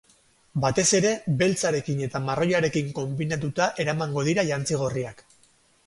Batez 0.61 0.85
ere, 0.99 1.11
beltzarekin 1.41 2.01
eta 2.07 2.23
marroiarekin 2.31 2.91
konbinatuta 3.03 3.71
eramango 3.87 4.29
dira 4.33 4.51
jantzi 4.53 4.85
gorriak. 4.85 5.25